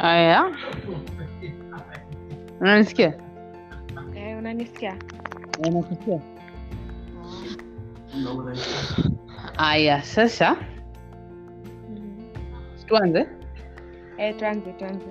[0.00, 0.48] Aya,
[2.60, 3.12] unanisikia?
[4.16, 4.96] Eh, unanisikia?
[5.72, 6.20] Nakusikia.
[9.58, 10.56] Aya, sasa
[12.86, 13.26] tuanze.
[14.18, 15.06] Eh, tuanze tuanze.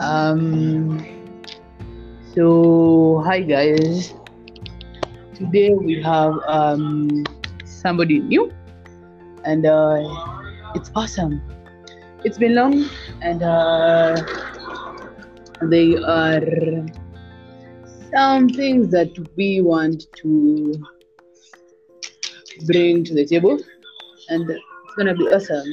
[0.00, 1.00] Um,
[2.34, 4.14] so hi guys.
[5.34, 7.24] Today we have um
[7.64, 8.52] somebody new,
[9.44, 10.04] and uh,
[10.74, 11.40] it's awesome.
[12.22, 12.84] It's been long,
[13.22, 14.14] and uh,
[15.62, 16.40] they are
[18.12, 20.74] some things that we want to
[22.66, 23.58] bring to the table,
[24.28, 25.72] and it's gonna be awesome.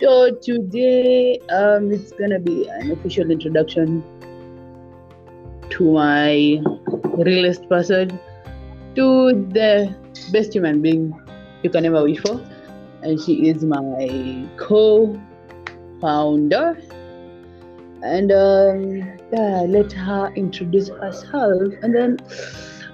[0.00, 4.04] So today, um, it's gonna be an official introduction
[5.70, 6.60] to my
[7.18, 8.20] realest person,
[8.94, 9.96] to the
[10.30, 11.12] best human being
[11.62, 12.40] you can ever wish for,
[13.02, 15.16] and she is my co-founder.
[18.02, 18.96] And um,
[19.32, 22.18] yeah, let her introduce herself, and then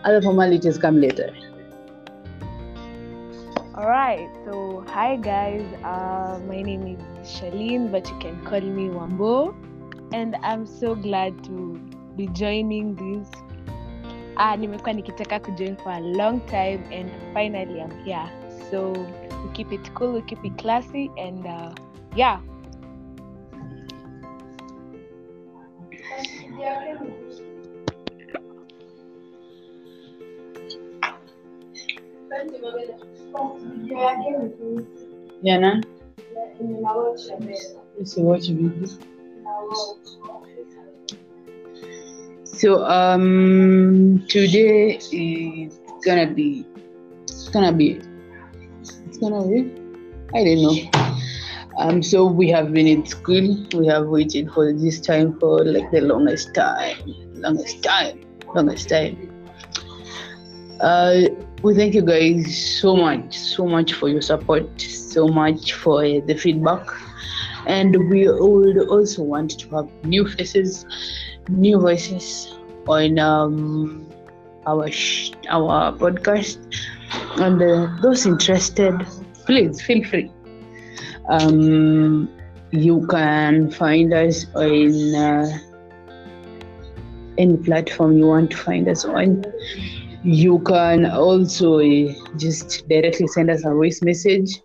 [0.04, 1.34] other formalities come later.
[3.74, 4.28] All right.
[4.44, 5.64] So, hi guys.
[5.84, 9.54] Uh, my name is Shalene, but you can call me Wambo,
[10.12, 11.80] and I'm so glad to
[12.16, 13.28] be joining this.
[14.36, 18.30] Ah, nimekuwa nikitaka kujoin for a long time, and finally I'm here.
[18.70, 21.74] So we keep it cool, we keep it classy, and uh,
[22.14, 22.40] yeah.
[35.40, 35.80] Yeah, nah?
[37.96, 38.88] Let's watch video.
[42.44, 46.66] So um today is gonna be
[47.22, 48.07] it's gonna be it's
[49.20, 49.70] gonna be
[50.34, 50.76] I don't know.
[51.78, 55.90] Um so we have been in school, we have waited for this time for like
[55.90, 56.98] the longest time.
[57.34, 58.20] Longest time.
[58.54, 59.16] Longest time.
[60.80, 61.22] Uh
[61.62, 66.34] we thank you guys so much, so much for your support, so much for the
[66.34, 66.86] feedback.
[67.66, 70.86] And we would also want to have new faces,
[71.48, 72.54] new voices
[72.86, 74.06] on um,
[74.66, 76.58] our sh- our podcast.
[77.40, 78.94] And uh, those interested,
[79.46, 80.30] please feel free.
[81.28, 82.28] Um,
[82.70, 85.58] you can find us on uh,
[87.38, 89.44] any platform you want to find us on.
[90.24, 94.60] You can also uh, just directly send us a voice message.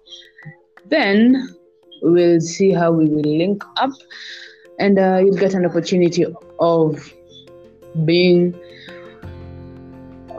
[0.89, 1.55] Then
[2.01, 3.91] we'll see how we will link up,
[4.79, 6.25] and uh, you'll get an opportunity
[6.59, 7.13] of
[8.03, 8.59] being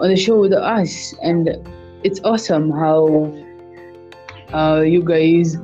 [0.01, 1.15] on the show with us.
[1.23, 1.49] And
[2.05, 3.33] it's awesome how
[4.53, 5.57] uh, you guys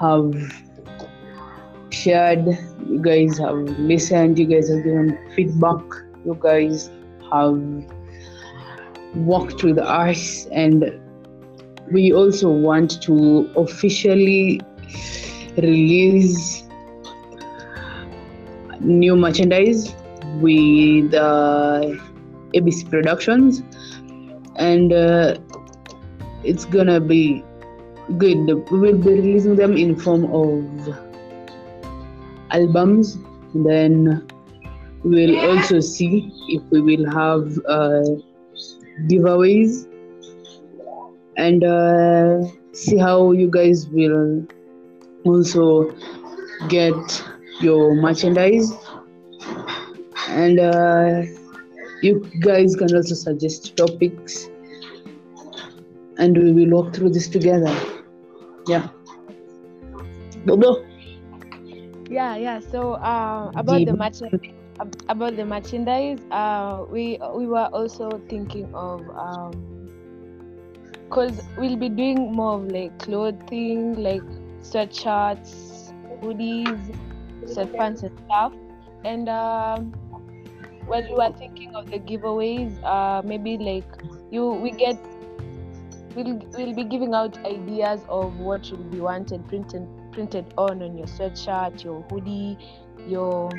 [0.00, 0.34] have
[1.90, 2.46] shared,
[2.88, 5.84] you guys have listened, you guys have given feedback,
[6.24, 6.90] you guys
[7.30, 7.60] have
[9.14, 10.98] walked with us, and
[11.92, 14.60] we also want to officially
[15.58, 16.64] release
[18.80, 19.94] new merchandise
[20.40, 21.82] with uh,
[22.54, 23.62] ABC Productions,
[24.56, 25.36] and uh,
[26.44, 27.44] it's gonna be
[28.18, 28.46] good.
[28.70, 30.98] We will be releasing them in form of
[32.50, 33.18] albums.
[33.54, 34.26] Then
[35.02, 38.04] we'll also see if we will have uh,
[39.08, 39.86] giveaways
[41.36, 44.46] and uh, see how you guys will
[45.24, 45.94] also
[46.68, 47.24] get
[47.60, 48.72] your merchandise
[50.28, 51.22] and uh,
[52.02, 54.48] you guys can also suggest topics
[56.20, 57.74] and we will walk through this together
[58.68, 58.88] yeah
[60.44, 60.84] Bobo.
[62.10, 62.58] Yeah, yeah.
[62.60, 64.56] So uh, about the merchandise,
[65.08, 69.52] about the merchandise, uh, we we were also thinking of um,
[71.10, 74.26] cause we'll be doing more of like clothing, like
[74.62, 76.80] sweatshirts, hoodies,
[77.44, 78.52] sweatpants and stuff.
[79.04, 79.94] And um,
[80.88, 82.74] well, we were thinking of the giveaways.
[82.82, 83.86] Uh, maybe like
[84.30, 84.96] you, we get.
[86.14, 90.98] We'll, we'll be giving out ideas of what will be wanted printed printed on on
[90.98, 92.58] your sweatshirt, your hoodie,
[93.06, 93.50] your,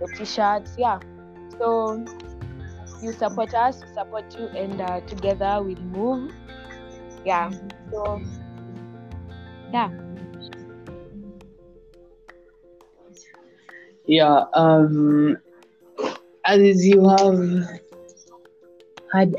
[0.00, 0.74] your t-shirts.
[0.78, 0.98] Yeah.
[1.58, 2.04] So
[3.02, 6.32] you support us, we support you, and uh, together we'll move.
[7.24, 7.50] Yeah.
[7.92, 8.20] So
[9.72, 9.90] yeah.
[14.06, 15.36] yeah um
[16.44, 17.80] as you have
[19.12, 19.34] had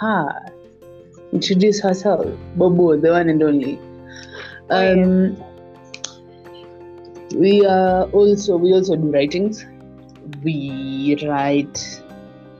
[0.00, 0.51] her
[1.32, 2.26] introduce herself.
[2.56, 3.78] Bobo the one and only.
[4.70, 5.36] Oh, um
[7.34, 9.64] we are also we also do writings.
[10.42, 12.02] We write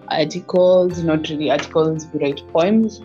[0.08, 3.00] articles not really articles we write poems.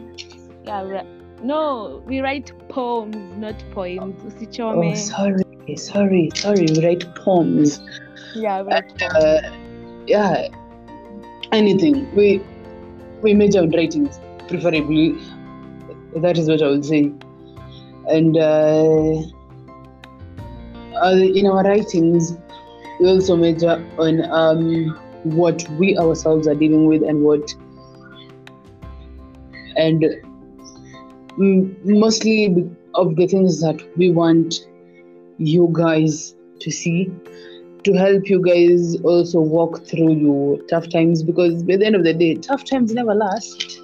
[0.65, 4.23] Yeah, we- no, we write poems, not poems.
[4.59, 5.43] oh sorry
[5.75, 7.79] sorry sorry we write poems.
[8.33, 9.13] Yeah, we write poems.
[9.15, 9.51] uh,
[10.07, 10.47] yeah
[11.51, 12.13] anything.
[12.15, 12.41] We
[13.21, 15.15] we major in writings preferably
[16.15, 17.11] that is what i would say
[18.09, 19.21] and uh,
[21.35, 22.37] in our writings
[22.99, 27.53] we also major on um, what we ourselves are dealing with and what
[29.75, 30.05] and
[31.37, 34.55] mostly of the things that we want
[35.37, 37.11] you guys to see
[37.83, 42.03] to help you guys also walk through your tough times because by the end of
[42.03, 43.79] the day tough times never last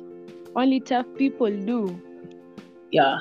[0.55, 1.99] Only tough people do.
[2.93, 3.17] Yeah.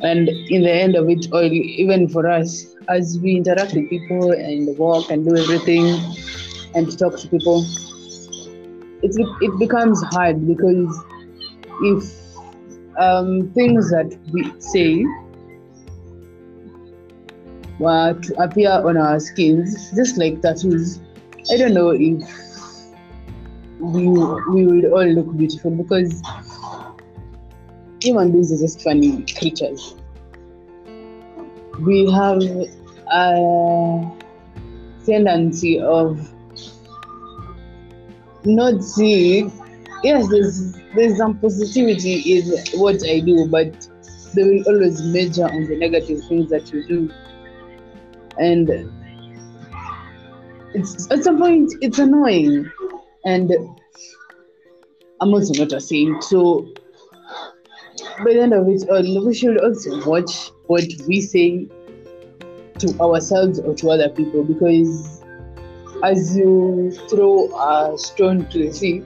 [0.00, 4.32] And in the end of it all even for us as we interact with people
[4.32, 5.86] and walk and do everything
[6.74, 7.64] and talk to people
[9.02, 11.04] it's, it becomes hard because
[11.82, 12.04] if
[12.98, 15.04] um, things that we say
[17.78, 21.00] were to appear on our skins just like tattoos
[21.52, 22.22] i don't know if
[23.80, 24.08] we,
[24.54, 26.22] we would all look beautiful because
[28.04, 29.94] human beings are just funny creatures.
[31.80, 32.42] We have
[33.10, 34.10] a
[35.06, 36.20] tendency of
[38.44, 39.50] not seeing.
[40.02, 42.44] Yes, there's there's some positivity in
[42.78, 43.88] what I do, but
[44.34, 47.10] they will always measure on the negative things that you do,
[48.38, 48.68] and
[50.74, 52.70] it's at some point it's annoying,
[53.24, 53.50] and
[55.22, 56.68] I'm also not a saint, so
[58.18, 61.68] by the end of it all, we should also watch what we say
[62.78, 65.22] to ourselves or to other people because
[66.02, 69.02] as you throw a stone to the sea,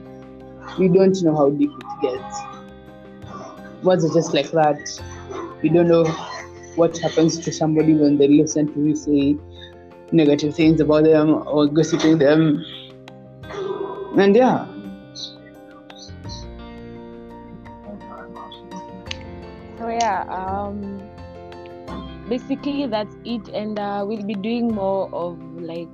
[0.77, 3.83] you don't know how deep it gets.
[3.83, 4.79] Words are just like that.
[5.61, 6.05] You don't know
[6.75, 9.37] what happens to somebody when they listen to you say
[10.11, 12.65] negative things about them or gossiping them.
[14.17, 14.67] And yeah,
[20.09, 21.09] yeah, um,
[22.27, 25.89] basically that's it, and uh, we'll be doing more of like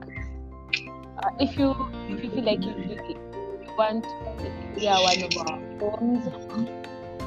[1.18, 1.76] uh, if you
[2.08, 2.74] if you feel like you,
[3.10, 6.28] you want to one of our poems,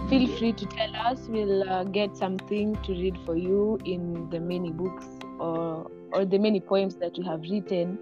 [0.09, 1.29] feel free to tell us.
[1.29, 5.07] We'll uh, get something to read for you in the many books
[5.39, 7.99] or or the many poems that we have written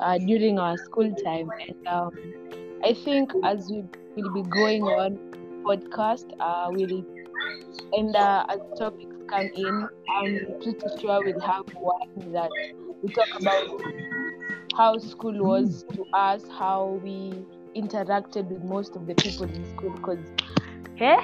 [0.00, 1.50] uh, during our school time.
[1.68, 2.10] And um,
[2.84, 3.84] I think as we
[4.16, 5.18] will be going on
[5.64, 7.04] podcast, uh, we'll
[7.92, 12.50] and uh, as topics come in, I'm pretty sure we'll have one that
[13.02, 13.66] we talk about
[14.76, 17.44] how school was to us, how we
[17.76, 19.90] interacted with most of the people in school.
[19.90, 20.24] Because,
[20.96, 21.16] hey,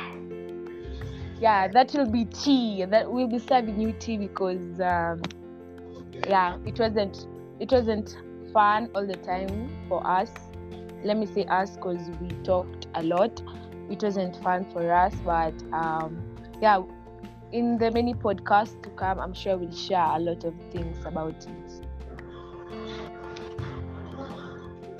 [1.40, 2.84] yeah, that will be tea.
[2.84, 5.23] That we'll be serving you tea because, um,
[6.26, 7.26] yeah, it wasn't
[7.61, 8.16] it wasn't
[8.52, 10.30] fun all the time for us.
[11.04, 13.40] Let me say us because we talked a lot.
[13.90, 16.83] It wasn't fun for us, but um, yeah,
[17.52, 21.35] in the many podcasts to come, I'm sure we'll share a lot of things about
[21.47, 21.87] it.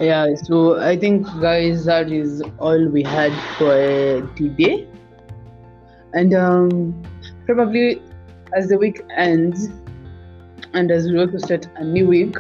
[0.01, 4.87] Yeah, so I think, guys, that is all we had for uh, today.
[6.15, 7.03] And um,
[7.47, 8.01] probably
[8.55, 9.69] as the week ends,
[10.73, 12.37] and as we also start a new week,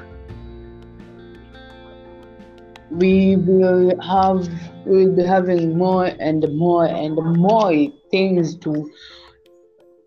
[2.90, 4.48] we will have
[4.86, 7.72] we will be having more and more and more
[8.10, 8.90] things to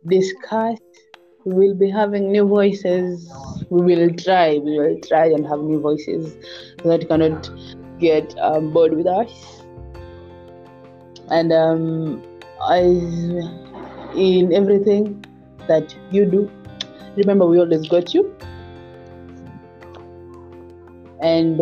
[0.08, 0.80] discuss.
[1.46, 3.32] We will be having new voices.
[3.70, 4.58] We will try.
[4.58, 6.36] We will try and have new voices
[6.84, 7.50] that cannot
[8.00, 9.64] get um, bored with us.
[11.30, 12.24] And um,
[12.70, 12.86] as
[14.16, 15.24] in everything
[15.68, 16.52] that you do,
[17.16, 18.36] remember we always got you.
[21.22, 21.62] And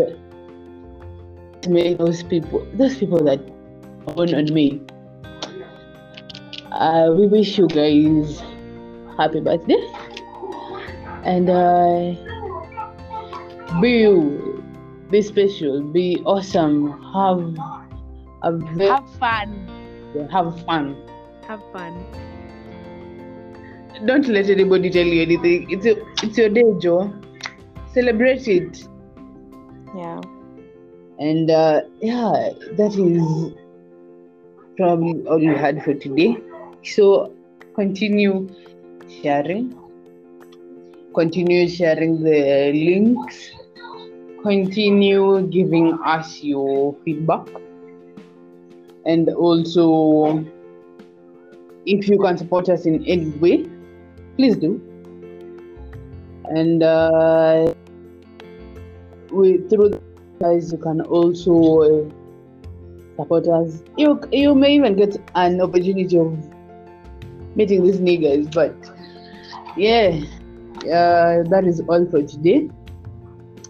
[1.67, 3.39] make those people, those people that
[4.15, 4.81] own on me.
[6.71, 8.41] Uh, we wish you guys
[9.17, 9.75] happy birthday
[11.25, 12.13] and uh,
[13.81, 14.63] be you,
[15.09, 17.41] be special, be awesome, have
[18.43, 19.67] a very, Have fun.
[20.31, 20.95] have fun.
[21.47, 22.05] Have fun.
[24.05, 25.69] Don't let anybody tell you anything.
[25.69, 27.13] It's your, it's your day, Joe.
[27.93, 28.87] Celebrate it.
[29.95, 30.21] Yeah.
[31.19, 33.53] And uh, yeah, that is
[34.77, 36.37] probably all you had for today.
[36.83, 37.35] So
[37.75, 38.49] continue
[39.21, 39.77] sharing,
[41.13, 43.51] continue sharing the links.
[44.41, 47.45] Continue giving us your feedback.
[49.05, 50.45] And also,
[51.85, 53.67] if you can support us in any way,
[54.37, 54.79] please do.
[56.45, 57.73] And uh,
[59.29, 59.99] we through
[60.39, 62.09] guys, you can also uh,
[63.17, 63.83] support us.
[63.97, 66.37] You you may even get an opportunity of
[67.55, 68.75] meeting these niggas, but
[69.75, 70.19] yeah,
[70.83, 72.69] uh, that is all for today.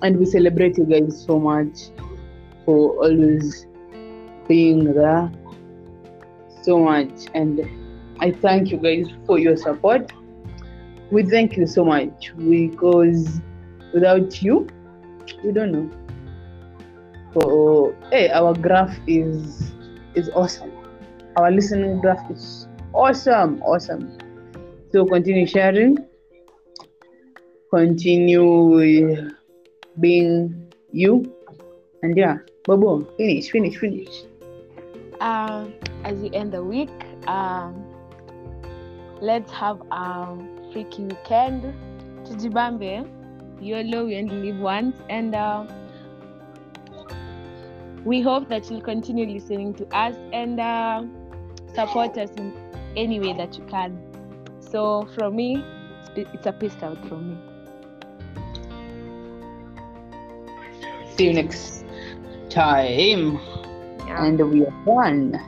[0.01, 1.89] And we celebrate you guys so much
[2.65, 3.65] for always
[4.47, 5.31] being there
[6.61, 7.27] so much.
[7.33, 7.67] And
[8.19, 10.11] I thank you guys for your support.
[11.11, 13.41] We thank you so much because
[13.93, 14.67] without you,
[15.43, 15.89] we don't know.
[17.33, 19.71] So hey, our graph is
[20.15, 20.71] is awesome.
[21.37, 24.17] Our listening graph is awesome, awesome.
[24.91, 25.97] So continue sharing,
[27.69, 29.29] continue
[29.99, 31.29] being you,
[32.01, 34.25] and yeah, Bobo, finish, finish, finish.
[35.21, 36.89] Um, as we end the week,
[37.27, 37.77] um,
[39.21, 40.33] let's have a
[40.73, 41.61] freaky weekend.
[42.25, 43.05] Tujibambe,
[43.61, 45.65] YOLO, we only live once, and uh,
[48.03, 51.03] we hope that you'll continue listening to us and uh,
[51.73, 52.53] support us in
[52.95, 54.01] any way that you can.
[54.59, 55.67] So, from me,
[56.15, 57.37] it's- it's a peace out from me.
[61.15, 61.85] See you next
[62.49, 63.39] time.
[64.05, 64.25] Yeah.
[64.25, 65.39] And we are done.